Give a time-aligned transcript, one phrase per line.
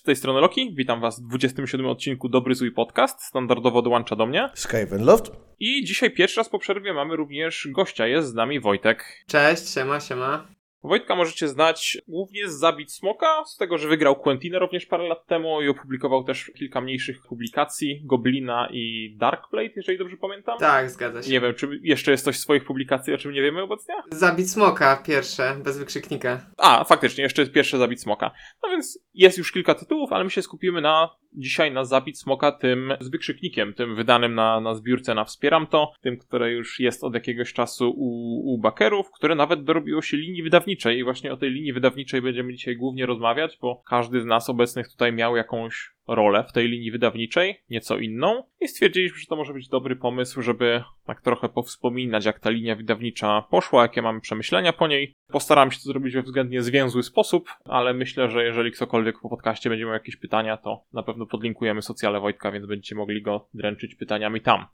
[0.00, 0.74] Z tej strony Loki.
[0.74, 3.22] Witam Was w 27 odcinku Dobry Zły Podcast.
[3.22, 4.48] Standardowo dołącza do mnie.
[4.54, 5.32] Skyven Loft.
[5.58, 8.06] I dzisiaj pierwszy raz po przerwie mamy również gościa.
[8.06, 9.24] Jest z nami Wojtek.
[9.26, 10.59] Cześć, siema, siema.
[10.82, 15.26] Wojtka możecie znać głównie z Zabić Smoka, z tego, że wygrał Quentinę również parę lat
[15.26, 20.58] temu i opublikował też kilka mniejszych publikacji, Goblina i Darkblade, jeżeli dobrze pamiętam.
[20.58, 21.30] Tak, zgadza się.
[21.30, 23.94] Nie wiem, czy jeszcze jest coś z swoich publikacji, o czym nie wiemy obecnie?
[24.10, 26.46] Zabić smoka, pierwsze, bez wykrzyknika.
[26.56, 28.30] A, faktycznie, jeszcze jest pierwsze Zabić Smoka.
[28.62, 32.52] No więc jest już kilka tytułów, ale my się skupimy na dzisiaj na Zabić Smoka
[32.52, 37.04] tym z wykrzyknikiem, tym wydanym na, na zbiórce na Wspieram To, tym, które już jest
[37.04, 41.36] od jakiegoś czasu u, u bakerów, które nawet dorobiło się linii wydawniczej i właśnie o
[41.36, 45.90] tej linii wydawniczej będziemy dzisiaj głównie rozmawiać, bo każdy z nas obecnych tutaj miał jakąś
[46.08, 50.42] rolę w tej linii wydawniczej, nieco inną i stwierdziliśmy, że to może być dobry pomysł,
[50.42, 55.14] żeby tak trochę powspominać, jak ta linia wydawnicza poszła, jakie mamy przemyślenia po niej.
[55.28, 59.70] Postaram się to zrobić we względnie zwięzły sposób, ale myślę, że jeżeli ktokolwiek po podcaście
[59.70, 63.94] będzie miał jakieś pytania, to na pewno podlinkujemy socjale Wojtka, więc będziecie mogli go dręczyć
[63.94, 64.66] pytaniami tam.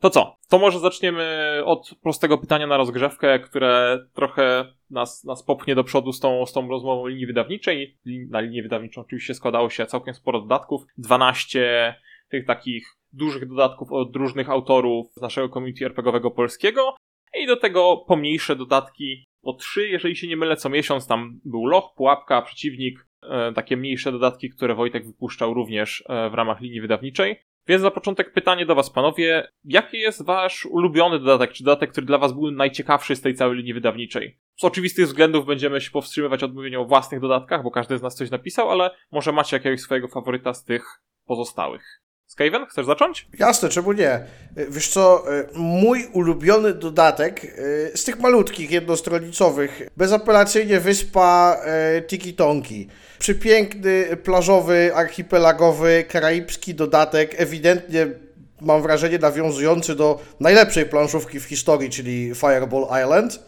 [0.00, 0.36] To co?
[0.48, 6.12] To może zaczniemy od prostego pytania na rozgrzewkę, które trochę nas, nas popchnie do przodu
[6.12, 7.98] z tą, z tą rozmową linii wydawniczej.
[8.30, 10.82] Na linię wydawniczą oczywiście składało się całkiem sporo dodatków.
[10.98, 11.94] 12
[12.28, 16.96] tych takich dużych dodatków od różnych autorów z naszego community RPGowego polskiego.
[17.42, 21.06] I do tego pomniejsze dodatki po trzy, jeżeli się nie mylę, co miesiąc.
[21.06, 26.34] Tam był loch, pułapka, przeciwnik, e, takie mniejsze dodatki, które Wojtek wypuszczał również e, w
[26.34, 27.36] ramach linii wydawniczej.
[27.68, 29.48] Więc na początek pytanie do Was, panowie.
[29.64, 33.56] Jaki jest Wasz ulubiony dodatek, czy dodatek, który dla Was był najciekawszy z tej całej
[33.56, 34.38] linii wydawniczej?
[34.56, 38.14] Z oczywistych względów będziemy się powstrzymywać od mówienia o własnych dodatkach, bo każdy z nas
[38.14, 42.05] coś napisał, ale może macie jakiegoś swojego faworyta z tych pozostałych.
[42.26, 43.26] Skaven, chcesz zacząć?
[43.38, 44.20] Jasne, czemu nie?
[44.68, 47.40] Wiesz co, mój ulubiony dodatek
[47.94, 51.60] z tych malutkich, jednostronicowych, bezapelacyjnie wyspa
[52.06, 52.88] Tiki Tonki.
[53.18, 58.06] Przepiękny, plażowy, archipelagowy, karaibski dodatek, ewidentnie
[58.60, 63.40] mam wrażenie nawiązujący do najlepszej planszówki w historii, czyli Fireball Island.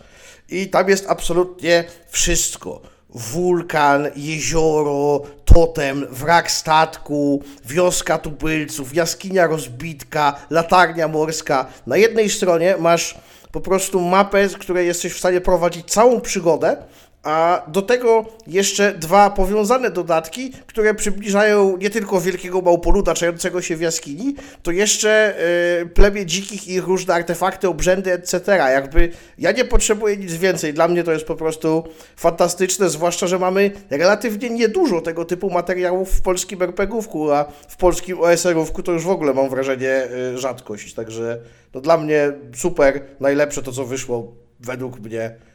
[0.48, 2.82] I tam jest absolutnie wszystko
[3.14, 11.66] wulkan, jezioro, totem, wrak statku, wioska tubylców, jaskinia rozbitka, latarnia morska.
[11.86, 13.14] Na jednej stronie masz
[13.52, 16.76] po prostu mapę, z której jesteś w stanie prowadzić całą przygodę,
[17.22, 23.76] a do tego jeszcze dwa powiązane dodatki, które przybliżają nie tylko wielkiego małpoluda czającego się
[23.76, 25.34] w jaskini, to jeszcze
[25.82, 28.56] y, plemię dzikich i różne artefakty, obrzędy, etc.
[28.56, 30.74] Jakby ja nie potrzebuję nic więcej.
[30.74, 31.84] Dla mnie to jest po prostu
[32.16, 38.20] fantastyczne, zwłaszcza, że mamy relatywnie niedużo tego typu materiałów w polskim RPGówku, a w polskim
[38.20, 40.94] OSR-ówku to już w ogóle mam wrażenie y, rzadkość.
[40.94, 41.38] Także
[41.74, 45.47] no, dla mnie super, najlepsze to, co wyszło według mnie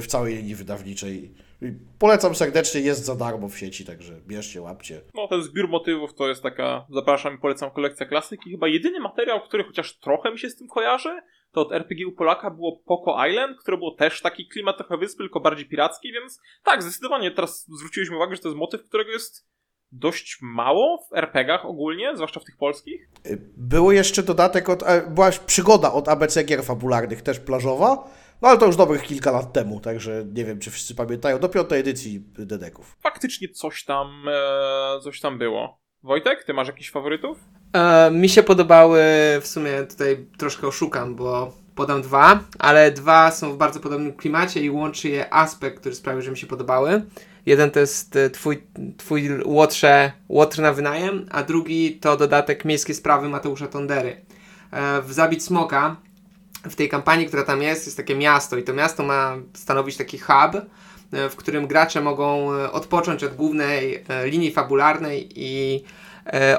[0.00, 1.34] w całej linii wydawniczej.
[1.98, 5.00] Polecam serdecznie, jest za darmo w sieci, także bierzcie, łapcie.
[5.14, 8.50] No, ten zbiór motywów to jest taka, zapraszam i polecam kolekcja klasyki.
[8.50, 11.20] Chyba jedyny materiał, który chociaż trochę mi się z tym kojarzy,
[11.52, 15.18] to od RPG u Polaka było Poco Island, które było też taki klimat trochę wyspy,
[15.18, 19.52] tylko bardziej piracki, więc tak, zdecydowanie teraz zwróciliśmy uwagę, że to jest motyw, którego jest
[19.92, 23.08] dość mało w RPGach ogólnie, zwłaszcza w tych polskich.
[23.56, 28.08] Było jeszcze dodatek od, była przygoda od ABC gier fabularnych, też plażowa,
[28.42, 31.48] no ale to już dobrych kilka lat temu, także nie wiem, czy wszyscy pamiętają, do
[31.48, 32.96] piątej edycji Dedeków.
[33.02, 35.80] Faktycznie coś tam, e, coś tam było.
[36.02, 37.38] Wojtek, ty masz jakichś faworytów?
[37.72, 39.02] E, mi się podobały,
[39.40, 44.60] w sumie tutaj troszkę oszukam, bo podam dwa, ale dwa są w bardzo podobnym klimacie
[44.60, 47.02] i łączy je aspekt, który sprawił, że mi się podobały.
[47.46, 48.62] Jeden to jest e, twój,
[48.96, 54.24] twój łotrze, łotr na wynajem, a drugi to dodatek Miejskie Sprawy Mateusza Tondery.
[54.70, 55.96] E, w Zabić Smoka
[56.64, 60.18] w tej kampanii, która tam jest, jest takie miasto i to miasto ma stanowić taki
[60.18, 60.54] hub,
[61.12, 65.84] e, w którym gracze mogą e, odpocząć od głównej e, linii fabularnej i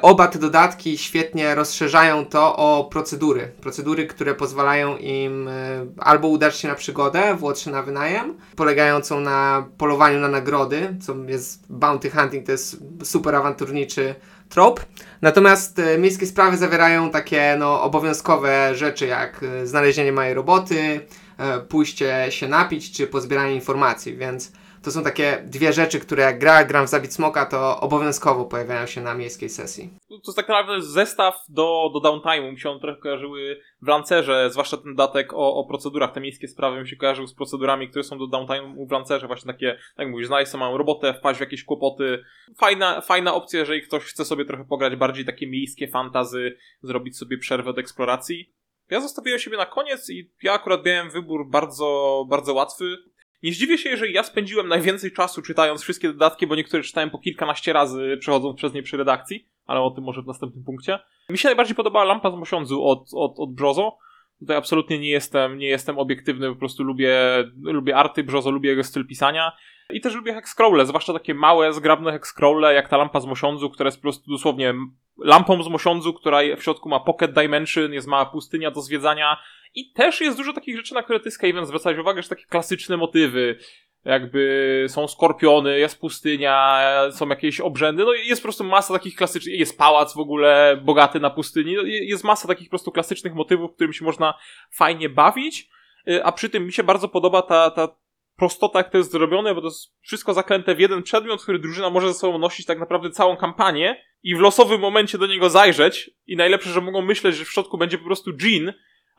[0.01, 3.51] oba te dodatki świetnie rozszerzają to o procedury.
[3.61, 5.49] Procedury, które pozwalają im
[5.97, 11.15] albo udać się na przygodę w Łotrze na wynajem, polegającą na polowaniu na nagrody, co
[11.27, 14.15] jest bounty hunting, to jest super awanturniczy
[14.53, 14.85] trop.
[15.21, 20.99] Natomiast e, miejskie sprawy zawierają takie no, obowiązkowe rzeczy jak e, znalezienie mojej roboty,
[21.37, 24.51] e, pójście się napić czy pozbieranie informacji, więc
[24.81, 28.85] to są takie dwie rzeczy, które jak gra, gram w Zabić Smoka, to obowiązkowo pojawiają
[28.85, 29.93] się na miejskiej sesji.
[30.23, 32.51] To jest tak naprawdę zestaw do, do downtime'u.
[32.51, 36.47] Mi się on trochę kojarzyły w Lancerze, zwłaszcza ten datek o, o procedurach, te miejskie
[36.47, 39.27] sprawy mi się kojarzył z procedurami, które są do downtime'u w Lancerze.
[39.27, 42.23] Właśnie takie, tak mówisz, znaleźć małą robotę, wpaść w jakieś kłopoty.
[42.57, 47.37] Fajna, fajna opcja, jeżeli ktoś chce sobie trochę pograć bardziej takie miejskie fantazy, zrobić sobie
[47.37, 48.53] przerwę od eksploracji.
[48.89, 52.97] Ja zostawiłem siebie na koniec i ja akurat miałem wybór bardzo, bardzo łatwy
[53.43, 57.19] Nie zdziwię się, jeżeli ja spędziłem najwięcej czasu czytając wszystkie dodatki, bo niektóre czytałem po
[57.19, 60.99] kilkanaście razy przechodząc przez nie przy redakcji, ale o tym może w następnym punkcie.
[61.29, 63.97] Mi się najbardziej podobała lampa z mosiądzu od, od, od Brzozo.
[64.39, 67.19] Tutaj absolutnie nie jestem, nie jestem obiektywny, po prostu lubię,
[67.61, 69.51] lubię arty Brzozo, lubię jego styl pisania.
[69.89, 73.87] I też lubię hexcrawle, zwłaszcza takie małe, zgrabne hexcrawle, jak ta lampa z mosiądzu, która
[73.87, 74.73] jest po prostu dosłownie
[75.17, 79.37] lampą z mosiądzu, która w środku ma pocket dimension, jest mała pustynia do zwiedzania
[79.75, 82.97] i też jest dużo takich rzeczy, na które ty, Skaven, zwracałeś uwagę, że takie klasyczne
[82.97, 83.59] motywy,
[84.05, 89.59] jakby są skorpiony, jest pustynia, są jakieś obrzędy, no jest po prostu masa takich klasycznych,
[89.59, 93.73] jest pałac w ogóle bogaty na pustyni, no jest masa takich po prostu klasycznych motywów,
[93.75, 94.33] którymi się można
[94.71, 95.69] fajnie bawić,
[96.09, 97.87] y, a przy tym mi się bardzo podoba ta, ta
[98.35, 101.89] prostota, jak to jest zrobione, bo to jest wszystko zaklęte w jeden przedmiot, który drużyna
[101.89, 106.11] może ze sobą nosić tak naprawdę całą kampanię i w losowym momencie do niego zajrzeć
[106.27, 108.73] i najlepsze, że mogą myśleć, że w środku będzie po prostu Jean,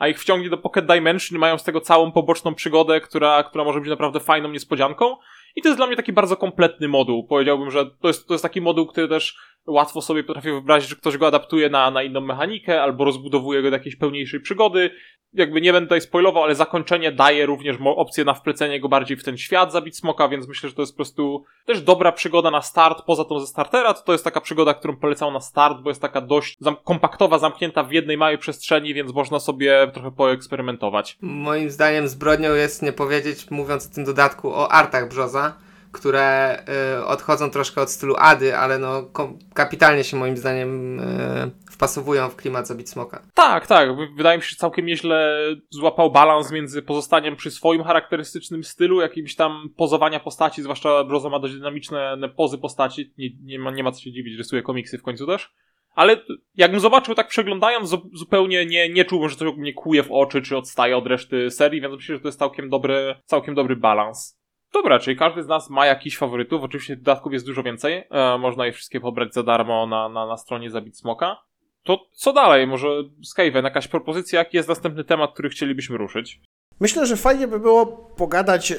[0.04, 3.80] a ich wciągnie do Pocket Dimension, mają z tego całą poboczną przygodę, która, która może
[3.80, 5.16] być naprawdę fajną niespodzianką.
[5.56, 7.26] I to jest dla mnie taki bardzo kompletny moduł.
[7.26, 10.96] Powiedziałbym, że to jest, to jest taki moduł, który też łatwo sobie potrafię wyobrazić, że
[10.96, 14.90] ktoś go adaptuje na, na inną mechanikę, albo rozbudowuje go do jakiejś pełniejszej przygody
[15.34, 19.24] jakby nie będę tutaj spoilował, ale zakończenie daje również opcję na wplecenie go bardziej w
[19.24, 22.62] ten świat zabić smoka, więc myślę, że to jest po prostu też dobra przygoda na
[22.62, 25.90] start, poza tą ze startera, to to jest taka przygoda, którą polecam na start, bo
[25.90, 31.18] jest taka dość zam kompaktowa, zamknięta w jednej małej przestrzeni, więc można sobie trochę poeksperymentować.
[31.20, 35.56] Moim zdaniem zbrodnią jest nie powiedzieć, mówiąc o tym dodatku, o artach Brzoza,
[35.94, 36.58] które
[36.98, 39.10] y, odchodzą troszkę od stylu Ady, ale no
[39.54, 43.22] kapitalnie się moim zdaniem y, wpasowują w klimat Zabit Smoka.
[43.34, 43.88] Tak, tak.
[44.16, 49.36] Wydaje mi się, że całkiem nieźle złapał balans między pozostaniem przy swoim charakterystycznym stylu, jakimś
[49.36, 53.92] tam pozowania postaci, zwłaszcza Brozo ma dość dynamiczne pozy postaci, nie, nie, ma, nie ma
[53.92, 55.52] co się dziwić, rysuje komiksy w końcu też.
[55.94, 56.16] Ale
[56.54, 60.56] jakbym zobaczył tak przeglądając, zupełnie nie, nie czułbym, że to mnie kuje w oczy, czy
[60.56, 64.43] odstaje od reszty serii, więc myślę, że to jest całkiem dobry, całkiem dobry balans.
[64.74, 66.62] Dobra, czyli każdy z nas ma jakiś faworytów.
[66.62, 68.04] Oczywiście dodatków jest dużo więcej.
[68.10, 71.36] E, można je wszystkie pobrać za darmo na, na, na stronie Zabit Smoka.
[71.82, 72.66] To co dalej?
[72.66, 72.88] Może
[73.24, 74.38] Skaven, jakaś propozycja?
[74.38, 76.40] Jaki jest następny temat, który chcielibyśmy ruszyć?
[76.80, 77.86] Myślę, że fajnie by było
[78.16, 78.78] pogadać, yy,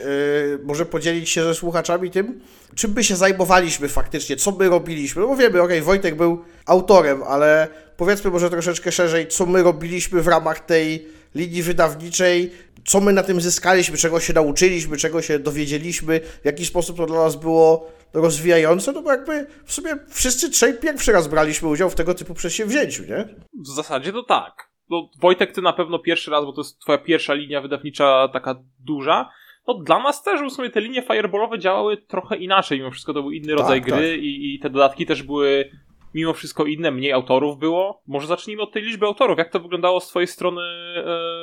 [0.63, 2.41] może podzielić się ze słuchaczami tym,
[2.75, 5.21] czym by się zajmowaliśmy faktycznie, co my robiliśmy.
[5.21, 7.67] No bo wiemy, okej, okay, Wojtek był autorem, ale
[7.97, 12.51] powiedzmy może troszeczkę szerzej, co my robiliśmy w ramach tej linii wydawniczej,
[12.85, 17.05] co my na tym zyskaliśmy, czego się nauczyliśmy, czego się dowiedzieliśmy, w jaki sposób to
[17.05, 21.89] dla nas było rozwijające, no bo jakby w sumie wszyscy trzej pierwszy raz braliśmy udział
[21.89, 23.27] w tego typu przedsięwzięciu, nie?
[23.63, 24.69] W zasadzie to tak.
[24.89, 28.55] No, Wojtek, ty na pewno pierwszy raz, bo to jest twoja pierwsza linia wydawnicza taka
[28.79, 29.29] duża.
[29.67, 33.21] No dla nas też w sumie te linie fireballowe działały trochę inaczej, mimo wszystko to
[33.21, 34.23] był inny rodzaj tak, gry tak.
[34.23, 35.71] I, i te dodatki też były
[36.15, 38.01] mimo wszystko inne, mniej autorów było.
[38.07, 39.37] Może zacznijmy od tej liczby autorów.
[39.37, 40.61] Jak to wyglądało z twojej strony,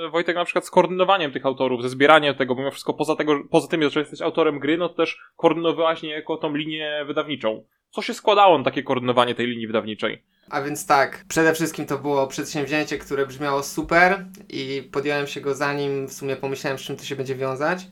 [0.07, 3.17] e, Wojtek, na przykład z koordynowaniem tych autorów, ze zbieraniem tego, bo mimo wszystko poza,
[3.17, 7.65] tego, poza tym, że jesteś autorem gry, no to też koordynowałaś niejako tą linię wydawniczą.
[7.91, 10.23] Co się składało na takie koordynowanie tej linii wydawniczej?
[10.51, 15.55] A więc tak, przede wszystkim to było przedsięwzięcie, które brzmiało super i podjąłem się go
[15.55, 17.87] zanim w sumie pomyślałem, z czym to się będzie wiązać.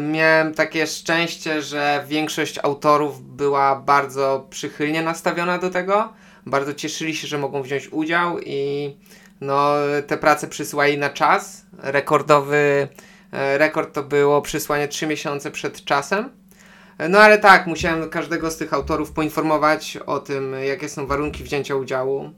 [0.00, 6.12] Miałem takie szczęście, że większość autorów była bardzo przychylnie nastawiona do tego.
[6.46, 8.94] Bardzo cieszyli się, że mogą wziąć udział i
[9.40, 9.72] no,
[10.06, 11.66] te prace przysyłali na czas.
[11.78, 12.88] Rekordowy
[13.32, 16.30] e, rekord to było przysłanie 3 miesiące przed czasem.
[17.08, 21.74] No ale tak, musiałem każdego z tych autorów poinformować o tym, jakie są warunki wzięcia
[21.74, 22.30] udziału.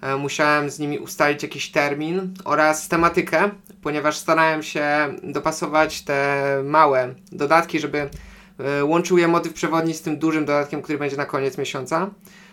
[0.00, 3.50] E, musiałem z nimi ustalić jakiś termin oraz tematykę,
[3.82, 4.86] ponieważ starałem się
[5.22, 8.10] dopasować te małe dodatki, żeby
[8.58, 12.10] e, łączył je motyw przewodni z tym dużym dodatkiem, który będzie na koniec miesiąca.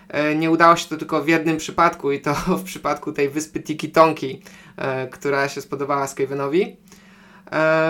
[0.10, 3.60] E, nie udało się to tylko w jednym przypadku i to w przypadku tej wyspy
[3.60, 4.42] Tiki Tonki,
[5.12, 6.78] która się spodobała Skavenowi.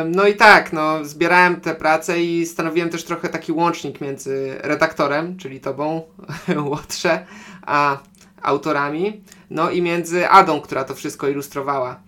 [0.05, 5.37] No i tak, no, zbierałem te prace i stanowiłem też trochę taki łącznik między redaktorem,
[5.37, 6.01] czyli tobą,
[6.69, 7.25] Łotrze,
[7.65, 7.97] a
[8.41, 11.99] autorami, no i między Adą, która to wszystko ilustrowała.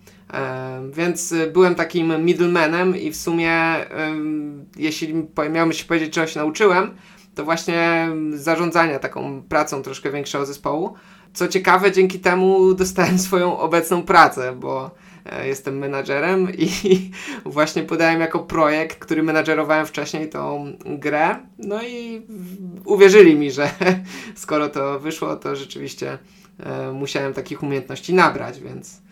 [0.92, 3.52] Więc y, byłem takim middlemanem i w sumie,
[4.76, 5.14] jeśli
[5.50, 6.90] miałbym się powiedzieć, czego się nauczyłem,
[7.34, 10.94] to właśnie zarządzania taką pracą troszkę większego zespołu.
[11.32, 14.90] Co ciekawe, dzięki temu dostałem swoją obecną pracę, bo
[15.44, 16.68] jestem menadżerem i
[17.44, 21.36] właśnie podałem jako projekt, który menadżerowałem wcześniej tą grę.
[21.58, 22.26] No i
[22.84, 23.70] uwierzyli mi, że
[24.34, 26.18] skoro to wyszło, to rzeczywiście
[26.58, 29.02] e, musiałem takich umiejętności nabrać, więc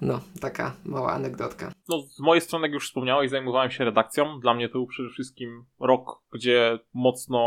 [0.00, 1.72] no, taka mała anegdotka.
[1.88, 4.40] No, z mojej strony, jak już wspomniałeś, zajmowałem się redakcją.
[4.40, 7.38] Dla mnie to był przede wszystkim rok, gdzie mocno,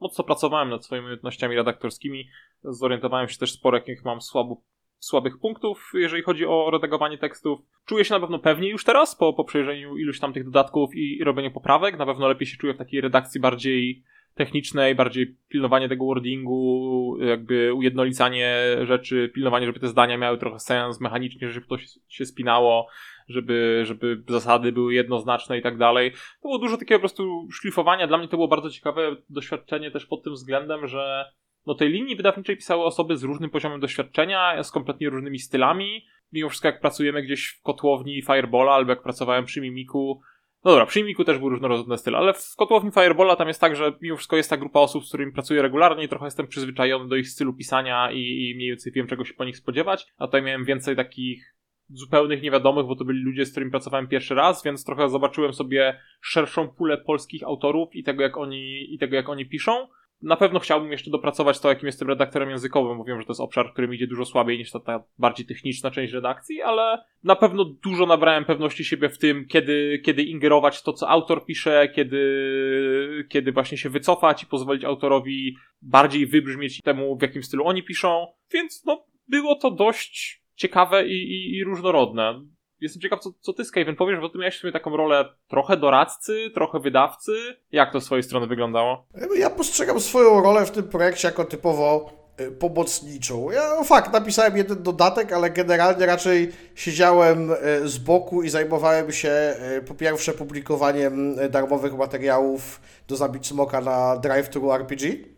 [0.00, 2.28] mocno pracowałem nad swoimi umiejętnościami redaktorskimi.
[2.64, 4.62] Zorientowałem się też sporo, jakich mam słabo,
[4.98, 7.60] słabych punktów, jeżeli chodzi o redagowanie tekstów.
[7.86, 11.18] Czuję się na pewno pewniej już teraz, po, po przejrzeniu iluś tam tych dodatków i,
[11.18, 11.98] i robieniu poprawek.
[11.98, 14.02] Na pewno lepiej się czuję w takiej redakcji bardziej
[14.34, 21.00] technicznej, bardziej pilnowanie tego wordingu, jakby ujednolicanie rzeczy, pilnowanie, żeby te zdania miały trochę sens
[21.00, 22.88] mechanicznie, żeby to się, się spinało,
[23.28, 26.10] żeby, żeby zasady były jednoznaczne i tak dalej.
[26.12, 28.06] To było dużo takiego po prostu szlifowania.
[28.06, 31.24] Dla mnie to było bardzo ciekawe doświadczenie też pod tym względem, że
[31.68, 36.04] no tej linii wydawniczej pisały osoby z różnym poziomem doświadczenia, z kompletnie różnymi stylami.
[36.32, 40.20] Mimo wszystko jak pracujemy gdzieś w kotłowni Firebola albo jak pracowałem przy Mimiku,
[40.64, 43.76] no dobra, przy Mimiku też był różnorodny styl, ale w kotłowni Firebola tam jest tak,
[43.76, 47.16] że mimo wszystko jest ta grupa osób, z którymi pracuję regularnie trochę jestem przyzwyczajony do
[47.16, 50.06] ich stylu pisania i, i mniej więcej wiem, czego się po nich spodziewać.
[50.18, 51.54] A tutaj miałem więcej takich
[51.88, 56.00] zupełnych niewiadomych, bo to byli ludzie, z którymi pracowałem pierwszy raz, więc trochę zobaczyłem sobie
[56.20, 59.88] szerszą pulę polskich autorów i tego, jak oni, i tego, jak oni piszą.
[60.22, 63.40] Na pewno chciałbym jeszcze dopracować to, jakim jestem redaktorem językowym, bo wiem, że to jest
[63.40, 67.36] obszar, który mi idzie dużo słabiej niż ta, ta bardziej techniczna część redakcji, ale na
[67.36, 71.88] pewno dużo nabrałem pewności siebie w tym, kiedy, kiedy ingerować w to, co autor pisze,
[71.94, 77.82] kiedy, kiedy właśnie się wycofać i pozwolić autorowi bardziej wybrzmieć temu, w jakim stylu oni
[77.82, 78.26] piszą.
[78.52, 82.40] Więc no, było to dość ciekawe i, i, i różnorodne.
[82.80, 85.76] Jestem ciekaw, co, co ty, Skaven, powiesz, bo ty miałeś w sumie taką rolę trochę
[85.76, 87.32] doradcy, trochę wydawcy.
[87.72, 89.06] Jak to z swojej strony wyglądało?
[89.38, 93.50] Ja postrzegam swoją rolę w tym projekcie jako typowo y, pomocniczą.
[93.50, 99.12] Ja no fakt, napisałem jeden dodatek, ale generalnie raczej siedziałem y, z boku i zajmowałem
[99.12, 105.37] się y, po pierwsze publikowaniem darmowych materiałów do zabić smoka na Drive-Thru RPG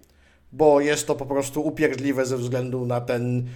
[0.52, 3.46] bo jest to po prostu upierdliwe ze względu na ten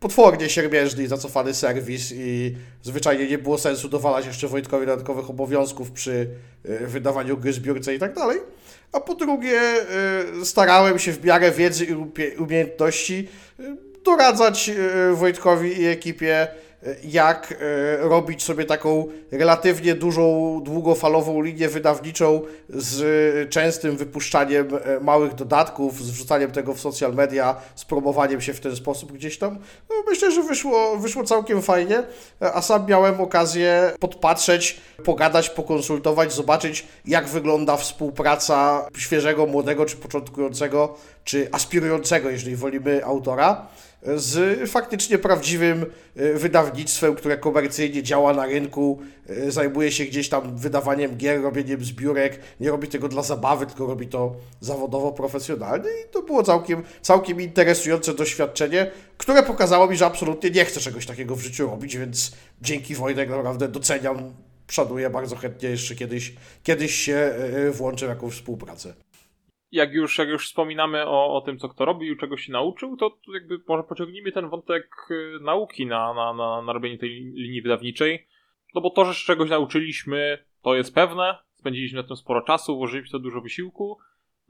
[0.00, 5.90] potwornie siermiężny i zacofany serwis i zwyczajnie nie było sensu dowalać jeszcze Wojtkowi dodatkowych obowiązków
[5.90, 6.30] przy
[6.64, 8.38] e, wydawaniu gry zbiórce i tak dalej.
[8.92, 11.94] A po drugie e, starałem się w miarę wiedzy i
[12.38, 13.28] umiejętności
[14.04, 14.70] doradzać
[15.14, 16.48] Wojtkowi i ekipie
[17.04, 25.34] jak e, robić sobie taką relatywnie dużą, długofalową linię wydawniczą z częstym wypuszczaniem e, małych
[25.34, 29.58] dodatków, z wrzucaniem tego w social media, z promowaniem się w ten sposób gdzieś tam.
[29.90, 32.02] No, myślę, że wyszło, wyszło całkiem fajnie,
[32.40, 40.96] a sam miałem okazję podpatrzeć, pogadać, pokonsultować, zobaczyć jak wygląda współpraca świeżego, młodego czy początkującego,
[41.24, 43.66] czy aspirującego, jeżeli wolimy, autora
[44.02, 50.56] z faktycznie prawdziwym e, wydawnictwem, które komercyjnie działa na rynku, e, zajmuje się gdzieś tam
[50.56, 56.10] wydawaniem gier, robieniem zbiórek, nie robi tego dla zabawy, tylko robi to zawodowo, profesjonalnie i
[56.10, 61.36] to było całkiem, całkiem interesujące doświadczenie, które pokazało mi, że absolutnie nie chcę czegoś takiego
[61.36, 64.32] w życiu robić, więc dzięki Wojtek naprawdę doceniam,
[64.68, 68.94] szanuję bardzo chętnie jeszcze kiedyś, kiedyś się e, włączę w jakąś współpracę
[69.72, 73.16] jak już, jak już wspominamy o, o tym, co kto robił, czego się nauczył, to
[73.34, 78.26] jakby może pociągnijmy ten wątek y, nauki na, na, na, na robienie tej linii wydawniczej.
[78.74, 81.38] No bo to, że z czegoś nauczyliśmy, to jest pewne.
[81.54, 83.98] Spędziliśmy na tym sporo czasu, włożyliśmy to dużo wysiłku.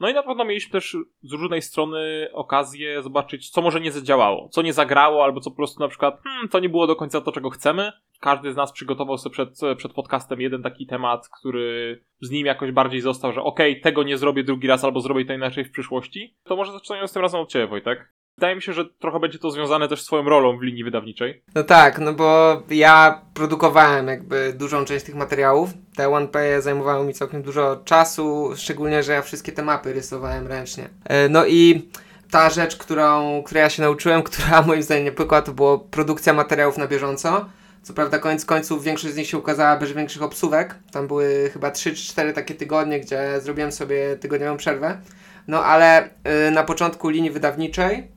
[0.00, 4.48] No i na pewno mieliśmy też z różnej strony okazję zobaczyć, co może nie zadziałało,
[4.48, 7.20] co nie zagrało, albo co po prostu na przykład, hmm, to nie było do końca
[7.20, 7.92] to, czego chcemy.
[8.20, 12.72] Każdy z nas przygotował sobie przed, przed podcastem jeden taki temat, który z nim jakoś
[12.72, 15.70] bardziej został, że okej, okay, tego nie zrobię drugi raz, albo zrobię to inaczej w
[15.70, 16.36] przyszłości.
[16.44, 18.12] To może zaczynając z tym razem od Ciebie, Wojtek.
[18.38, 21.42] Wydaje mi się, że trochę będzie to związane też z Twoją rolą w linii wydawniczej.
[21.54, 25.70] No tak, no bo ja produkowałem jakby dużą część tych materiałów.
[25.96, 30.88] Te OnePay zajmowały mi całkiem dużo czasu, szczególnie, że ja wszystkie te mapy rysowałem ręcznie.
[31.04, 31.88] E, no i
[32.30, 36.32] ta rzecz, którą, której ja się nauczyłem, która moim zdaniem nie pykła, to było produkcja
[36.32, 37.46] materiałów na bieżąco.
[37.82, 40.74] Co prawda koniec końców większość z nich się ukazała bez większych obsówek.
[40.92, 45.00] Tam były chyba 3 czy 4 takie tygodnie, gdzie zrobiłem sobie tygodniową przerwę.
[45.48, 46.08] No ale
[46.48, 48.08] y, na początku linii wydawniczej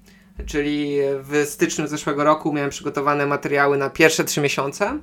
[0.46, 5.00] czyli w styczniu zeszłego roku miałem przygotowane materiały na pierwsze trzy miesiące,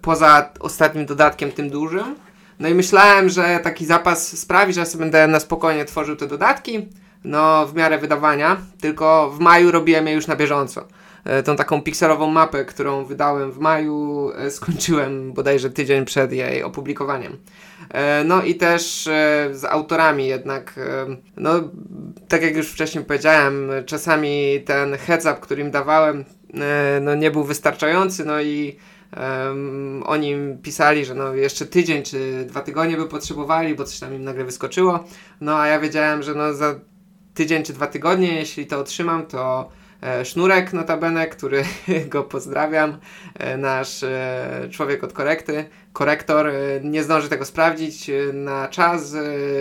[0.00, 2.16] poza ostatnim dodatkiem, tym dużym.
[2.58, 6.88] No i myślałem, że taki zapas sprawi, że sobie będę na spokojnie tworzył te dodatki,
[7.24, 10.88] no w miarę wydawania, tylko w maju robiłem je już na bieżąco.
[11.24, 16.62] E, tą taką pikselową mapę, którą wydałem w maju, e, skończyłem bodajże tydzień przed jej
[16.62, 17.36] opublikowaniem.
[17.90, 19.04] E, no i też
[19.52, 20.80] z autorami jednak,
[21.36, 21.50] no
[22.28, 26.24] tak jak już wcześniej powiedziałem, czasami ten heads up, który im dawałem,
[27.00, 28.76] no nie był wystarczający, no i
[29.48, 34.14] Um, oni pisali, że no jeszcze tydzień czy dwa tygodnie by potrzebowali, bo coś tam
[34.14, 35.04] im nagle wyskoczyło.
[35.40, 36.74] No a ja wiedziałem, że no za
[37.34, 39.68] tydzień czy dwa tygodnie, jeśli to otrzymam, to
[40.24, 41.64] sznurek notabene, który
[42.08, 42.98] go pozdrawiam,
[43.34, 46.50] e, nasz e, człowiek od korekty, korektor
[46.82, 49.14] nie zdąży tego sprawdzić na czas,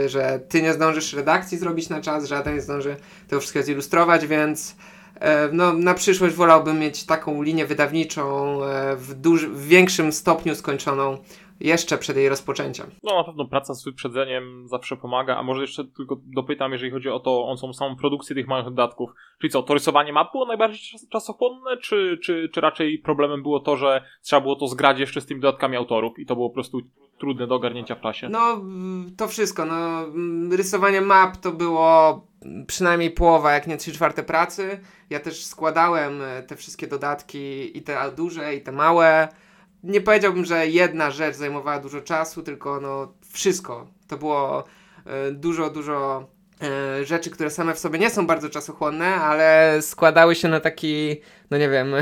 [0.05, 2.95] że ty nie zdążysz redakcji zrobić na czas, żaden nie zdąży
[3.27, 4.75] tego wszystkiego zilustrować, więc
[5.23, 10.55] E, no, na przyszłość wolałbym mieć taką linię wydawniczą e, w, duży, w większym stopniu
[10.55, 11.17] skończoną
[11.59, 12.91] jeszcze przed jej rozpoczęciem.
[13.03, 17.09] No na pewno praca z wyprzedzeniem zawsze pomaga, a może jeszcze tylko dopytam, jeżeli chodzi
[17.09, 19.09] o to, o tą samą produkcję tych małych dodatków.
[19.41, 23.77] Czyli co, to rysowanie map było najbardziej czasochłonne, czy, czy, czy raczej problemem było to,
[23.77, 26.81] że trzeba było to zgrać jeszcze z tymi dodatkami autorów i to było po prostu
[27.17, 28.29] trudne do ogarnięcia w czasie?
[28.29, 28.61] No,
[29.17, 29.65] to wszystko.
[29.65, 30.05] No,
[30.57, 32.21] rysowanie map to było
[32.67, 34.79] przynajmniej połowa, jak nie trzy czwarte pracy.
[35.09, 39.27] Ja też składałem e, te wszystkie dodatki, i te duże, i te małe
[39.83, 43.87] nie powiedziałbym, że jedna rzecz zajmowała dużo czasu, tylko no wszystko.
[44.07, 44.63] To było
[45.05, 46.27] e, dużo, dużo
[46.61, 51.21] e, rzeczy, które same w sobie nie są bardzo czasochłonne, ale składały się na taki,
[51.51, 51.93] no nie wiem,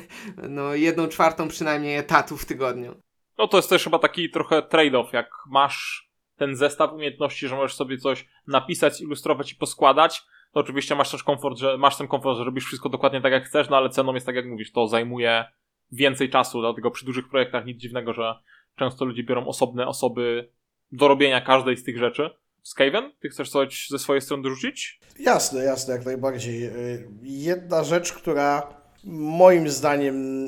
[0.48, 2.94] no jedną czwartą przynajmniej etatu w tygodniu.
[3.38, 7.76] No to jest też chyba taki trochę trade-off, jak masz ten zestaw umiejętności, że możesz
[7.76, 12.38] sobie coś napisać, ilustrować i poskładać, to oczywiście masz też komfort, że masz ten komfort,
[12.38, 14.86] że robisz wszystko dokładnie tak jak chcesz, no ale ceną jest tak jak mówisz, to
[14.86, 15.44] zajmuje
[15.92, 18.34] więcej czasu, dlatego przy dużych projektach nic dziwnego, że
[18.76, 20.48] często ludzie biorą osobne osoby
[20.92, 22.30] do robienia każdej z tych rzeczy.
[22.62, 25.00] Skaven, ty chcesz coś ze swojej strony dorzucić?
[25.18, 26.64] Jasne, jasne, jak najbardziej.
[26.64, 30.44] Y, jedna rzecz, która moim zdaniem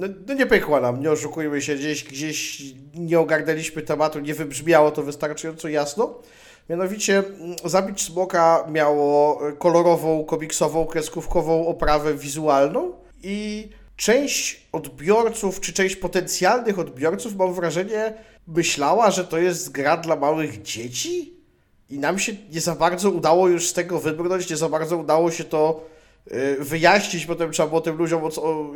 [0.00, 2.62] no, no nie pykła nam, nie oszukujmy się, gdzieś, gdzieś
[2.94, 6.22] nie ogarnęliśmy tematu, nie wybrzmiało to wystarczająco jasno.
[6.68, 13.68] Mianowicie mm, Zabić Smoka miało kolorową, komiksową, kreskówkową oprawę wizualną i
[13.98, 18.14] część odbiorców, czy część potencjalnych odbiorców, mam wrażenie,
[18.46, 21.34] myślała, że to jest gra dla małych dzieci?
[21.90, 25.30] I nam się nie za bardzo udało już z tego wybrnąć, nie za bardzo udało
[25.30, 25.86] się to
[26.32, 28.22] y, wyjaśnić, potem trzeba było tym ludziom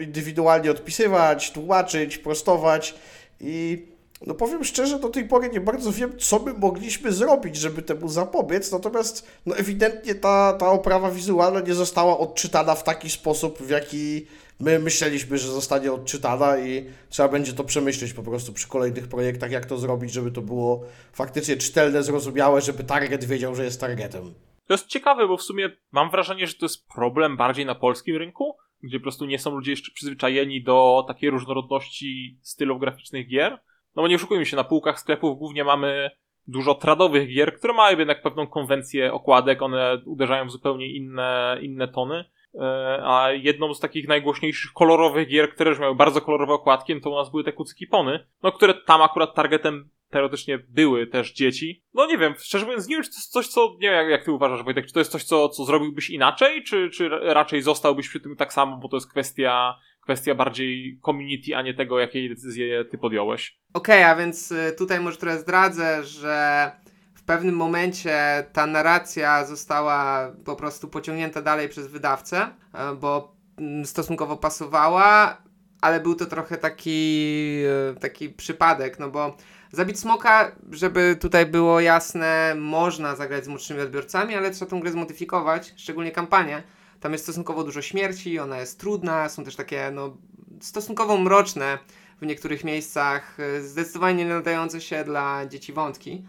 [0.01, 2.95] indywidualnie odpisywać, tłumaczyć, prostować.
[3.41, 3.87] I
[4.27, 8.09] no powiem szczerze, do tej pory nie bardzo wiem, co my mogliśmy zrobić, żeby temu
[8.09, 13.71] zapobiec, natomiast no ewidentnie ta, ta oprawa wizualna nie została odczytana w taki sposób, w
[13.71, 14.27] jaki
[14.61, 19.51] my myśleliśmy, że zostanie odczytana i trzeba będzie to przemyśleć po prostu przy kolejnych projektach,
[19.51, 24.35] jak to zrobić, żeby to było faktycznie czytelne, zrozumiałe, żeby target wiedział, że jest targetem.
[24.67, 28.17] To jest ciekawe, bo w sumie mam wrażenie, że to jest problem bardziej na polskim
[28.17, 33.59] rynku, gdzie po prostu nie są ludzie jeszcze przyzwyczajeni do takiej różnorodności stylów graficznych gier.
[33.97, 36.11] No bo nie oszukujmy się, na półkach sklepów głównie mamy
[36.47, 41.89] dużo tradowych gier, które mają jednak pewną konwencję okładek, one uderzają w zupełnie inne, inne
[41.89, 42.25] tony.
[42.55, 47.11] E, a jedną z takich najgłośniejszych kolorowych gier, które już miały bardzo kolorowe okładki, to
[47.11, 51.83] u nas były te kucyki pony, no które tam akurat targetem teoretycznie były też dzieci.
[51.95, 54.09] No nie wiem, szczerze mówiąc, nie wiem, czy to jest coś, co, nie wiem, jak,
[54.09, 57.63] jak ty uważasz, Wojtek, czy to jest coś, co, co zrobiłbyś inaczej, czy, czy raczej
[57.63, 62.01] zostałbyś przy tym tak samo, bo to jest kwestia, kwestia bardziej community, a nie tego,
[62.01, 63.59] jakie decyzje ty podjąłeś.
[63.75, 66.71] Okej, okay, a więc y, tutaj może trochę zdradzę, że
[67.15, 73.85] w pewnym momencie ta narracja została po prostu pociągnięta dalej przez wydawcę, e, bo mm,
[73.87, 75.43] stosunkowo pasowała,
[75.81, 79.37] ale był to trochę taki, e, taki przypadek, no bo
[79.73, 84.91] Zabić Smoka, żeby tutaj było jasne, można zagrać z młodszymi odbiorcami, ale trzeba tę grę
[84.91, 86.63] zmodyfikować, szczególnie kampanię.
[87.03, 90.17] Tam jest stosunkowo dużo śmierci, ona jest trudna, są też takie no,
[90.61, 91.79] stosunkowo mroczne
[92.21, 96.25] w niektórych miejscach, e, zdecydowanie nie nadające się dla dzieci wątki.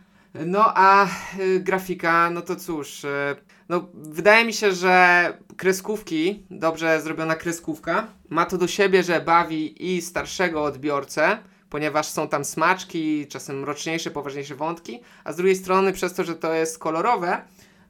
[0.46, 1.08] No a
[1.40, 3.36] y, grafika, no to cóż, y,
[3.70, 9.96] no wydaje mi się, że kreskówki, dobrze zrobiona kreskówka, ma to do siebie, że bawi
[9.96, 11.38] i starszego odbiorcę,
[11.70, 16.36] ponieważ są tam smaczki, czasem mroczniejsze, poważniejsze wątki, a z drugiej strony przez to, że
[16.36, 17.42] to jest kolorowe,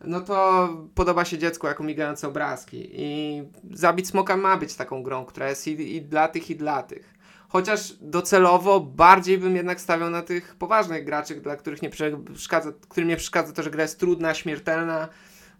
[0.03, 5.25] no to podoba się dziecku jako migające obrazki i Zabić Smoka ma być taką grą,
[5.25, 7.13] która jest i, i dla tych, i dla tych.
[7.49, 13.09] Chociaż docelowo bardziej bym jednak stawiał na tych poważnych graczy, dla których nie przeszkadza, którym
[13.09, 15.07] nie przeszkadza to, że gra jest trudna, śmiertelna,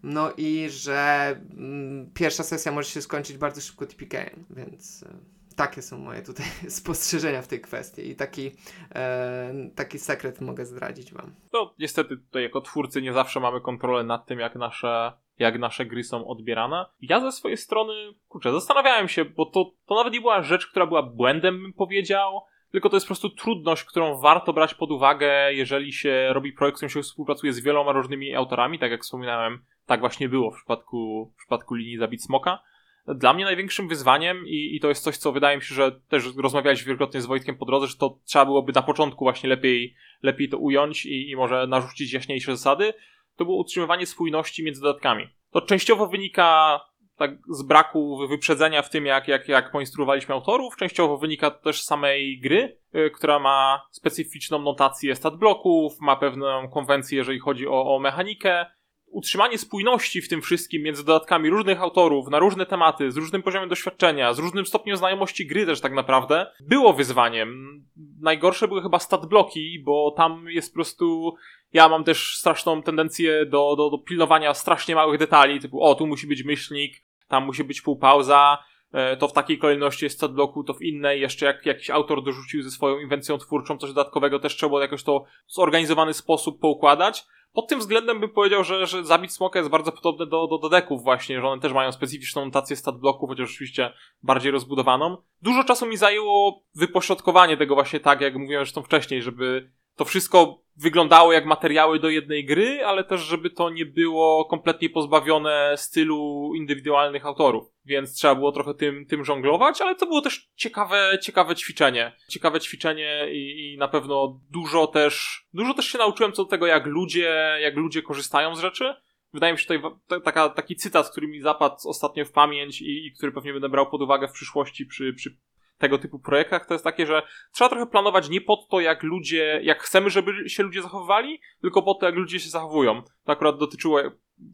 [0.02, 5.82] no i że mm, pierwsza sesja może się skończyć bardzo szybko TPK-em, więc e, takie
[5.82, 6.46] są moje tutaj
[6.78, 8.50] spostrzeżenia w tej kwestii i taki,
[8.94, 11.34] e, taki sekret mogę zdradzić wam.
[11.52, 15.86] No niestety tutaj jako twórcy nie zawsze mamy kontrolę nad tym, jak nasze jak nasze
[15.86, 16.86] gry są odbierane.
[17.00, 17.92] Ja ze swojej strony,
[18.28, 22.40] kurczę, zastanawiałem się, bo to, to nawet nie była rzecz, która była błędem, bym powiedział,
[22.70, 26.76] tylko to jest po prostu trudność, którą warto brać pod uwagę, jeżeli się robi projekt,
[26.76, 30.56] z którym się współpracuje z wieloma różnymi autorami, tak jak wspominałem, tak właśnie było w
[30.56, 32.62] przypadku, w przypadku linii Zabić Smoka.
[33.06, 36.24] Dla mnie największym wyzwaniem, i, i to jest coś, co wydaje mi się, że też
[36.36, 40.48] rozmawiałeś wielokrotnie z Wojtkiem po drodze, że to trzeba byłoby na początku właśnie lepiej, lepiej
[40.48, 42.94] to ująć i, i może narzucić jaśniejsze zasady,
[43.36, 45.28] to było utrzymywanie spójności między dodatkami.
[45.50, 46.80] To częściowo wynika
[47.16, 51.86] tak z braku wyprzedzenia w tym, jak, jak, jak poinstruowaliśmy autorów, częściowo wynika też z
[51.86, 57.96] samej gry, yy, która ma specyficzną notację stat bloków, ma pewną konwencję, jeżeli chodzi o,
[57.96, 58.66] o mechanikę.
[59.14, 63.68] Utrzymanie spójności w tym wszystkim między dodatkami różnych autorów na różne tematy, z różnym poziomem
[63.68, 67.80] doświadczenia, z różnym stopniem znajomości gry też tak naprawdę, było wyzwaniem.
[68.20, 71.34] Najgorsze były chyba stat bloki, bo tam jest po prostu
[71.72, 76.06] ja mam też straszną tendencję do, do, do pilnowania strasznie małych detali, typu o, tu
[76.06, 76.94] musi być myślnik,
[77.28, 78.58] tam musi być półpauza,
[78.92, 82.62] e, to w takiej kolejności jest bloku, to w innej, jeszcze jak jakiś autor dorzucił
[82.62, 87.24] ze swoją inwencją twórczą coś dodatkowego, też trzeba było jakoś to w zorganizowany sposób poukładać.
[87.54, 90.68] Pod tym względem bym powiedział, że, że Zabić Smoka jest bardzo podobne do, do, do
[90.68, 95.16] deków właśnie, że one też mają specyficzną notację stat bloku, chociaż oczywiście bardziej rozbudowaną.
[95.42, 100.64] Dużo czasu mi zajęło wypośrodkowanie tego właśnie tak, jak mówiłem zresztą wcześniej, żeby to wszystko
[100.76, 106.52] wyglądało jak materiały do jednej gry, ale też żeby to nie było kompletnie pozbawione stylu
[106.56, 107.64] indywidualnych autorów.
[107.84, 112.12] Więc trzeba było trochę tym, tym żonglować, ale to było też ciekawe, ciekawe ćwiczenie.
[112.28, 116.66] Ciekawe ćwiczenie i, i na pewno dużo też, dużo też się nauczyłem co do tego,
[116.66, 118.94] jak ludzie, jak ludzie korzystają z rzeczy.
[119.32, 123.12] Wydaje mi się tutaj taka, taki cytat, który mi zapadł ostatnio w pamięć i, i
[123.12, 125.36] który pewnie będę brał pod uwagę w przyszłości przy, przy
[125.84, 129.60] tego typu projektach, to jest takie, że trzeba trochę planować nie pod to, jak ludzie,
[129.62, 133.02] jak chcemy, żeby się ludzie zachowywali, tylko pod to, jak ludzie się zachowują.
[133.24, 134.00] To akurat dotyczyło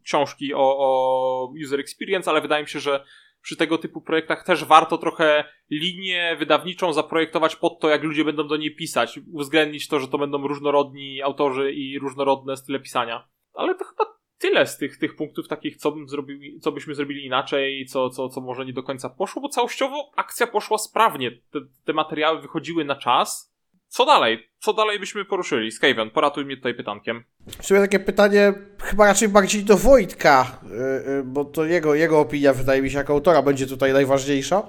[0.03, 3.05] książki o, o user experience, ale wydaje mi się, że
[3.41, 8.47] przy tego typu projektach też warto trochę linię wydawniczą zaprojektować pod to, jak ludzie będą
[8.47, 13.27] do niej pisać, uwzględnić to, że to będą różnorodni autorzy i różnorodne style pisania.
[13.53, 14.10] Ale to chyba
[14.41, 18.29] tyle z tych, tych punktów takich, co bym zrobił, co byśmy zrobili inaczej, co, co,
[18.29, 21.31] co może nie do końca poszło, bo całościowo akcja poszła sprawnie.
[21.31, 23.51] Te, te materiały wychodziły na czas.
[23.87, 24.49] Co dalej?
[24.59, 25.71] Co dalej byśmy poruszyli?
[25.71, 27.23] Skaven, poratuj mnie tutaj pytankiem.
[27.47, 32.53] W takie pytanie chyba raczej bardziej do Wojtka, y, y, bo to jego, jego opinia
[32.53, 34.63] wydaje mi się jako autora będzie tutaj najważniejsza.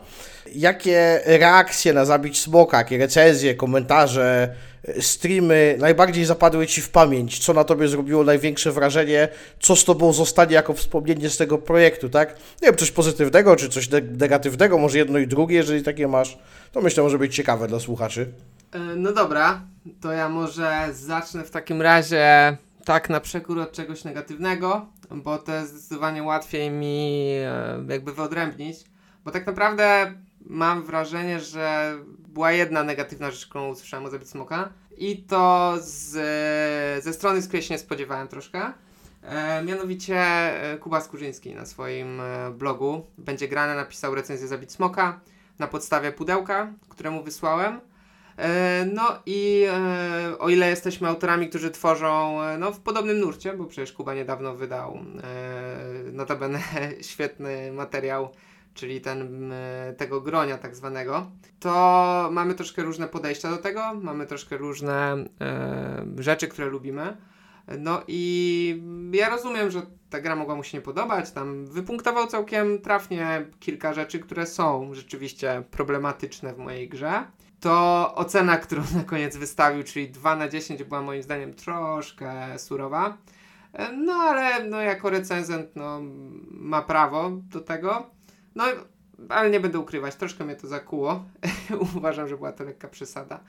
[0.54, 4.54] Jakie reakcje na Zabić Smoka, jakie recenzje, komentarze,
[5.00, 7.38] streamy najbardziej zapadły Ci w pamięć?
[7.38, 9.28] Co na Tobie zrobiło największe wrażenie?
[9.60, 12.34] Co z Tobą zostanie jako wspomnienie z tego projektu, tak?
[12.62, 16.38] Nie wiem, coś pozytywnego, czy coś negatywnego, może jedno i drugie, jeżeli takie masz.
[16.72, 18.32] To myślę, może być ciekawe dla słuchaczy.
[18.72, 19.60] E, no dobra,
[20.00, 25.54] to ja może zacznę w takim razie tak na przekór od czegoś negatywnego, bo to
[25.54, 28.76] jest zdecydowanie łatwiej mi e, jakby wyodrębnić,
[29.24, 30.14] bo tak naprawdę
[30.46, 31.94] mam wrażenie, że
[32.32, 36.10] była jedna negatywna rzecz, którą usłyszałem o Zabit Smoka i to z,
[37.04, 38.72] ze strony, z której się nie spodziewałem troszkę.
[39.22, 45.20] E, mianowicie e, Kuba Skurzyński na swoim e, blogu będzie grane, napisał recenzję Zabit Smoka
[45.58, 47.80] na podstawie pudełka, któremu wysłałem.
[48.36, 49.66] E, no i
[50.38, 54.98] o ile jesteśmy autorami, którzy tworzą no, w podobnym nurcie, bo przecież Kuba niedawno wydał
[56.12, 56.60] notabene
[57.10, 58.28] świetny materiał
[58.74, 59.52] czyli ten,
[59.96, 61.30] tego gronia tak zwanego,
[61.60, 67.16] to mamy troszkę różne podejścia do tego, mamy troszkę różne e, rzeczy, które lubimy.
[67.78, 68.82] No i
[69.12, 73.94] ja rozumiem, że ta gra mogła mu się nie podobać, tam wypunktował całkiem trafnie kilka
[73.94, 77.24] rzeczy, które są rzeczywiście problematyczne w mojej grze.
[77.60, 83.18] To ocena, którą na koniec wystawił, czyli 2 na 10 była moim zdaniem troszkę surowa.
[83.72, 86.00] E, no ale no, jako recenzent no,
[86.50, 88.10] ma prawo do tego.
[88.54, 88.64] No,
[89.28, 91.24] ale nie będę ukrywać, troszkę mnie to zakuło.
[91.96, 93.40] Uważam, że była to lekka przesada.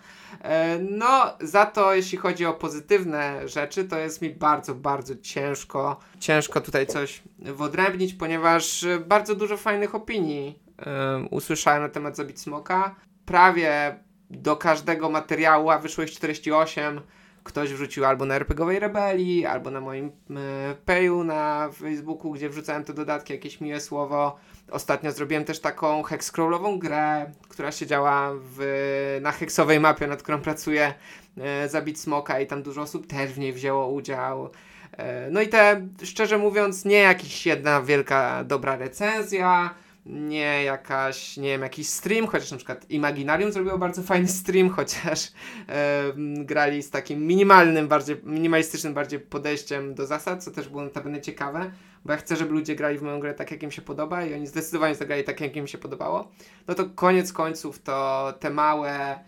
[0.41, 5.99] E, no, za to jeśli chodzi o pozytywne rzeczy, to jest mi bardzo, bardzo ciężko,
[6.19, 12.95] ciężko tutaj coś wodrębnić, ponieważ bardzo dużo fajnych opinii um, usłyszałem na temat Zabit Smoka.
[13.25, 17.01] Prawie do każdego materiału, a wyszło ich 48,
[17.43, 22.83] ktoś wrzucił albo na RPGowej Rebelii, albo na moim e, peju na Facebooku, gdzie wrzucałem
[22.83, 24.37] te dodatki, jakieś miłe słowo.
[24.71, 30.41] Ostatnio zrobiłem też taką hexcrawlową grę, która się działa w, na hexowej mapie, nad którą
[30.41, 30.93] pracuję,
[31.37, 34.49] e, Zabić Smoka i tam dużo osób też w niej wzięło udział.
[34.97, 41.49] E, no i te, szczerze mówiąc, nie jakiś jedna wielka, dobra recenzja, nie jakaś, nie
[41.49, 45.31] wiem, jakiś stream, chociaż na przykład Imaginarium zrobiło bardzo fajny stream, chociaż
[45.69, 46.13] e,
[46.45, 51.71] grali z takim minimalnym, bardziej, minimalistycznym bardziej podejściem do zasad, co też było notabene ciekawe,
[52.05, 54.33] bo ja chcę, żeby ludzie grali w moją grę tak, jak im się podoba i
[54.33, 56.31] oni zdecydowanie zagrali tak, jak im się podobało.
[56.67, 59.19] No to koniec końców to te małe,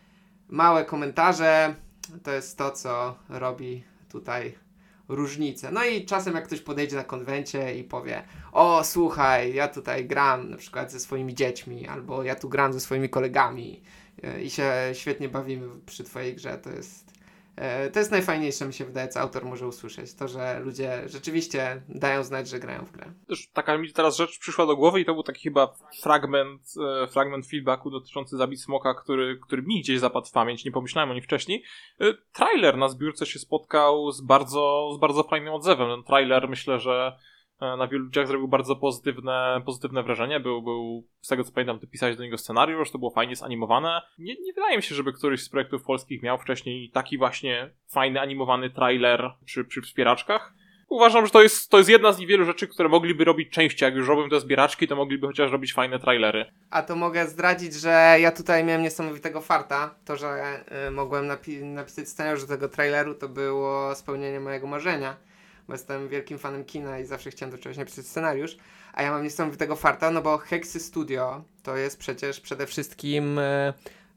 [0.50, 1.76] małe komentarze
[2.24, 4.65] to jest to, co robi tutaj
[5.08, 5.72] różnicę.
[5.72, 10.50] No i czasem jak ktoś podejdzie na konwencie i powie o słuchaj, ja tutaj gram
[10.50, 13.82] na przykład ze swoimi dziećmi, albo ja tu gram ze swoimi kolegami
[14.24, 17.15] e, i się świetnie bawimy przy twojej grze, to jest
[17.94, 20.16] to jest najfajniejsze, mi się wydaje, co autor może usłyszeć.
[20.16, 23.14] To, że ludzie rzeczywiście dają znać, że grają w grę.
[23.54, 26.62] Taka mi teraz rzecz przyszła do głowy i to był taki chyba fragment,
[27.04, 31.12] e, fragment feedbacku dotyczący Zabit Smoka, który, który mi gdzieś zapadł w pamięć, nie pomyślałem
[31.12, 31.64] o nim wcześniej.
[32.02, 35.88] E, trailer na zbiórce się spotkał z bardzo, z bardzo fajnym odzewem.
[35.90, 40.40] Ten trailer myślę, że E, na wielu ludziach zrobił bardzo pozytywne, pozytywne wrażenie.
[40.40, 44.02] Był, był, z tego co pamiętam, ty pisałeś do niego scenariusz, to było fajnie zanimowane.
[44.18, 48.22] Nie, nie wydaje mi się, żeby któryś z projektów polskich miał wcześniej taki właśnie fajny
[48.22, 50.54] animowany trailer przy, przy wspieraczkach.
[50.90, 53.88] Uważam, że to jest, to jest jedna z niewielu rzeczy, które mogliby robić częściej.
[53.88, 56.46] Jak już robią te zbieraczki, to mogliby chociaż robić fajne trailery.
[56.70, 59.96] A to mogę zdradzić, że ja tutaj miałem niesamowitego farta.
[60.06, 65.16] To, że y, mogłem napi napisać scenariusz do tego traileru, to było spełnienie mojego marzenia
[65.68, 68.58] bo jestem wielkim fanem kina i zawsze chciałem do czegoś napisać scenariusz,
[68.94, 73.74] a ja mam niesamowitego farta, no bo Hexy Studio to jest przecież przede wszystkim e,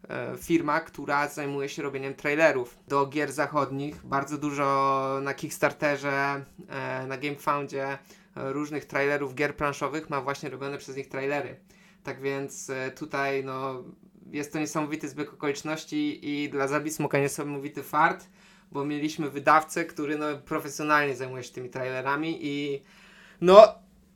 [0.08, 4.06] e, firma, która zajmuje się robieniem trailerów do gier zachodnich.
[4.06, 7.98] Bardzo dużo na Kickstarterze, e, na GameFoundzie e,
[8.34, 11.56] różnych trailerów gier planszowych ma właśnie robione przez nich trailery.
[12.02, 13.84] Tak więc e, tutaj no,
[14.30, 18.28] jest to niesamowity zbieg okoliczności i dla Zabismoka niesamowity fart
[18.72, 22.82] bo mieliśmy wydawcę, który no, profesjonalnie zajmuje się tymi trailerami i
[23.40, 23.74] no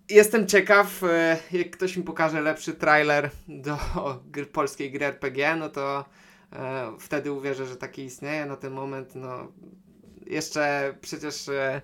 [0.09, 3.79] jestem ciekaw, e, jak ktoś mi pokaże lepszy trailer do
[4.27, 6.05] gry, polskiej gry RPG, no to
[6.53, 8.47] e, wtedy uwierzę, że taki istnieje.
[8.47, 9.53] Na ten moment, no
[10.27, 11.83] jeszcze przecież e,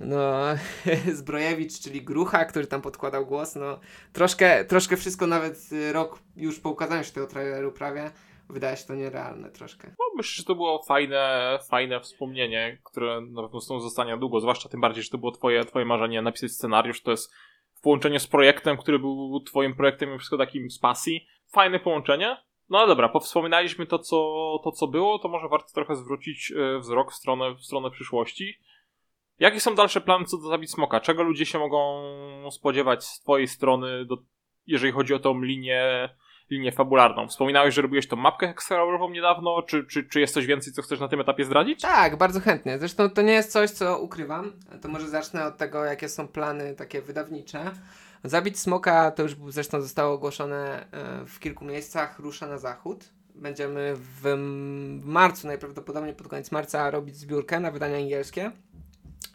[0.00, 0.42] no,
[1.14, 3.80] Zbrojewicz, czyli Grucha, który tam podkładał głos, no
[4.12, 8.10] troszkę, troszkę wszystko, nawet rok już po ukazaniu się tego traileru prawie,
[8.52, 9.88] wydaje się to nierealne troszkę.
[9.88, 14.40] No, myślę, że to było fajne, fajne wspomnienie, które na pewno z tą zostanie długo,
[14.40, 17.34] zwłaszcza tym bardziej, że to było twoje, twoje marzenie napisać scenariusz, to jest
[17.74, 21.26] w połączeniu z projektem, który był twoim projektem i wszystko takim z pasji.
[21.52, 22.36] Fajne połączenie.
[22.68, 24.16] No dobra, powspominaliśmy to co,
[24.64, 28.58] to, co było, to może warto trochę zwrócić e, wzrok w stronę, w stronę przyszłości.
[29.38, 31.00] Jakie są dalsze plany co do Zabić Smoka?
[31.00, 32.02] Czego ludzie się mogą
[32.50, 34.16] spodziewać z twojej strony, do,
[34.66, 36.08] jeżeli chodzi o tą linię
[36.52, 37.28] linię fabularną.
[37.28, 41.00] Wspominałeś, że robiłeś tą mapkę hexarową niedawno, czy, czy, czy jest coś więcej, co chcesz
[41.00, 41.80] na tym etapie zdradzić?
[41.80, 42.78] Tak, bardzo chętnie.
[42.78, 44.52] Zresztą to nie jest coś, co ukrywam.
[44.82, 47.70] To może zacznę od tego, jakie są plany takie wydawnicze.
[48.24, 53.04] Zabić Smoka to już zresztą zostało ogłoszone e, w kilku miejscach, rusza na zachód.
[53.34, 54.36] Będziemy w
[55.04, 58.52] marcu, najprawdopodobniej pod koniec marca, robić zbiórkę na wydania angielskie.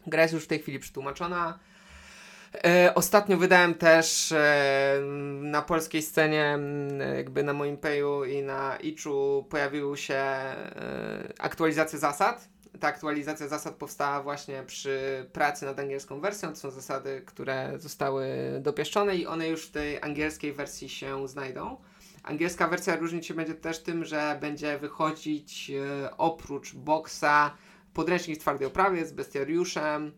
[0.08, 1.60] Gra jest już w tej chwili przetłumaczona.
[2.66, 5.00] E, ostatnio wydałem też e,
[5.42, 6.60] na polskiej scenie,
[7.16, 12.48] jakby na moim payu i na Itchu pojawiły się e, aktualizacje zasad.
[12.80, 16.50] Ta aktualizacja zasad powstała właśnie przy pracy nad angielską wersją.
[16.50, 18.28] To są zasady, które zostały
[18.60, 21.78] dopieszczone i one już w tej angielskiej wersji się znajdą.
[22.24, 25.72] Angielska wersja różnić się będzie też tym, że będzie wychodzić
[26.18, 27.52] oprócz boksa
[27.94, 30.12] podręcznik w twardej oprawie z bestiariuszem,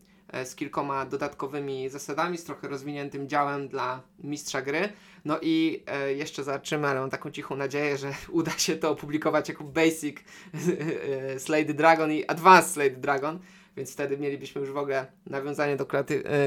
[0.44, 4.88] z kilkoma dodatkowymi zasadami, z trochę rozwiniętym działem dla mistrza gry.
[5.24, 9.48] No i e, jeszcze zobaczymy, ale mam taką cichą nadzieję, że uda się to opublikować
[9.48, 13.38] jako Basic e, Slade Dragon i Advanced Slade Dragon,
[13.76, 15.86] więc wtedy mielibyśmy już w ogóle nawiązanie do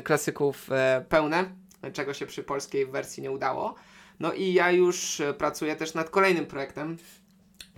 [0.03, 0.69] klasyków
[1.09, 1.55] pełne,
[1.93, 3.75] czego się przy polskiej wersji nie udało.
[4.19, 6.97] No i ja już pracuję też nad kolejnym projektem,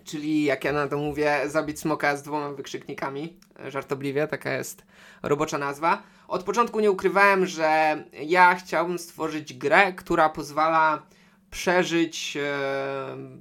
[0.05, 4.85] czyli jak ja na to mówię, zabić smoka z dwoma wykrzyknikami, żartobliwie, taka jest
[5.23, 6.03] robocza nazwa.
[6.27, 11.01] Od początku nie ukrywałem, że ja chciałbym stworzyć grę, która pozwala
[11.51, 12.57] przeżyć e,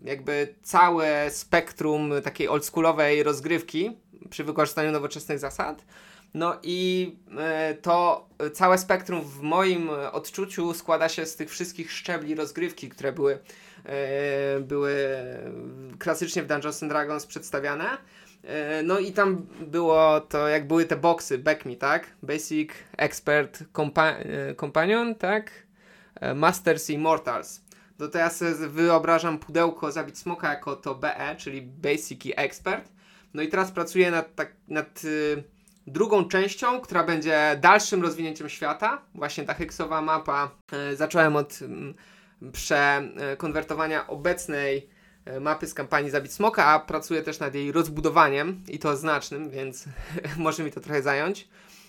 [0.05, 3.91] jakby całe spektrum takiej oldschoolowej rozgrywki
[4.31, 5.85] przy wykorzystaniu nowoczesnych zasad.
[6.35, 12.35] No i e, to całe spektrum w moim odczuciu składa się z tych wszystkich szczebli
[12.35, 13.39] rozgrywki, które były,
[13.85, 14.97] e, były
[15.99, 17.99] klasycznie w Dungeons and Dragons przedstawiane.
[18.47, 22.07] E, no i tam było to, jak były te boxy, back me, tak?
[22.23, 25.51] Basic, Expert, compa e, Companion, tak?
[26.21, 27.61] E, Masters i Mortals.
[27.99, 32.89] No to ja sobie wyobrażam pudełko Zabić Smoka jako to BE, czyli Basic i Expert.
[33.35, 35.03] No i teraz pracuję nad, tak, nad
[35.87, 39.03] drugą częścią, która będzie dalszym rozwinięciem świata.
[39.15, 40.51] Właśnie ta heksowa mapa.
[40.93, 41.61] Y, zacząłem od
[42.43, 44.89] y, przekonwertowania obecnej
[45.25, 49.51] E, mapy z kampanii Zabić Smoka, a pracuję też nad jej rozbudowaniem i to znacznym,
[49.51, 49.85] więc
[50.37, 51.49] może mi to trochę zająć.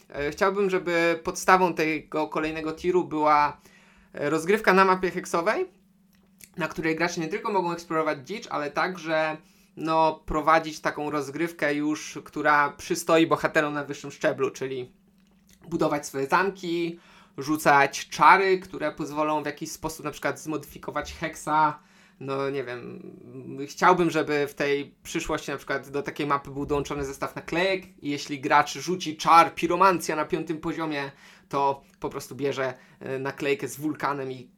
[0.10, 3.58] E, chciałbym, żeby podstawą tego kolejnego tiru była
[4.14, 5.66] e, rozgrywka na mapie heksowej,
[6.58, 9.38] na której gracze nie tylko mogą eksplorować dzicz, ale także
[9.78, 14.92] no, prowadzić taką rozgrywkę już, która przystoi bohaterom na wyższym szczeblu, czyli
[15.70, 17.00] budować swoje zamki,
[17.38, 21.80] rzucać czary, które pozwolą w jakiś sposób na przykład zmodyfikować heksa,
[22.20, 23.14] no nie wiem,
[23.68, 28.10] chciałbym, żeby w tej przyszłości na przykład do takiej mapy był dołączony zestaw naklejek i
[28.10, 31.12] jeśli gracz rzuci czar piromancja na piątym poziomie,
[31.50, 34.50] to po prostu bierze e, naklejkę z wulkanem i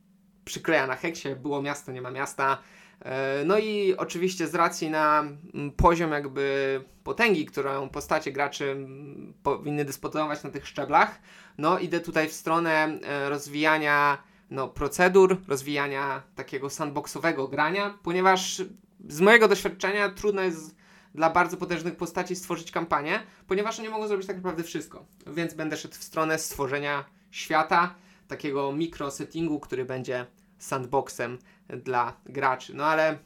[0.45, 2.57] przykleja na heksie, było miasto, nie ma miasta.
[3.01, 5.19] E, no i oczywiście z racji na
[5.53, 11.19] mm, poziom jakby potęgi, którą postacie graczy mm, powinny dysponować na tych szczeblach,
[11.57, 14.17] no idę tutaj w stronę e, rozwijania
[14.49, 18.61] no, procedur, rozwijania takiego sandboxowego grania, ponieważ
[19.07, 20.77] z mojego doświadczenia trudno jest
[21.15, 25.05] dla bardzo potężnych postaci stworzyć kampanię, ponieważ oni mogą zrobić tak naprawdę wszystko.
[25.27, 27.95] Więc będę szedł w stronę stworzenia świata,
[28.27, 30.25] takiego mikro settingu, który będzie
[30.57, 31.37] sandboxem
[31.69, 32.75] dla graczy.
[32.75, 33.17] No ale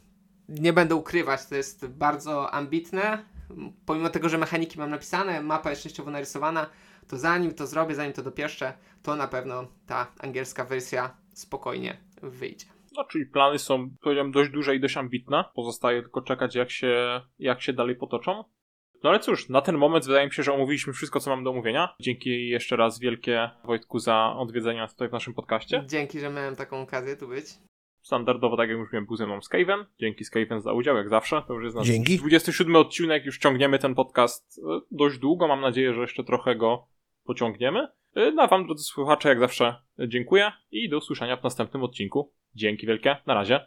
[0.48, 3.24] nie będę ukrywać, to jest bardzo ambitne.
[3.86, 6.66] Pomimo tego, że mechaniki mam napisane, mapa jest częściowo narysowana,
[7.08, 12.66] to zanim to zrobię, zanim to dopieszczę, to na pewno ta angielska wersja spokojnie wyjdzie.
[12.96, 15.44] No, czyli plany są, powiedziałem, dość duże i dość ambitne.
[15.54, 18.44] Pozostaje tylko czekać, jak się, jak się dalej potoczą.
[19.02, 21.50] No ale cóż, na ten moment wydaje mi się, że omówiliśmy wszystko, co mam do
[21.50, 21.94] omówienia.
[22.00, 25.84] Dzięki jeszcze raz wielkie Wojtku za odwiedzenie nas tutaj w naszym podcaście.
[25.86, 27.46] Dzięki, że miałem taką okazję tu być.
[28.02, 29.84] Standardowo, tak jak już mówiłem, był ze mną Skaven.
[30.00, 31.42] Dzięki Skaven za udział, jak zawsze.
[31.48, 32.18] To już jest nasz Dzięki.
[32.18, 35.48] 27 odcinek, już ciągniemy ten podcast e, dość długo.
[35.48, 36.86] Mam nadzieję, że jeszcze trochę go
[37.24, 37.88] pociągniemy.
[38.14, 39.76] E, No a wam, drodzy słuchacze, jak zawsze
[40.08, 42.32] dziękuję i do usłyszenia w następnym odcinku.
[42.54, 43.66] Dzięki wielkie, na razie.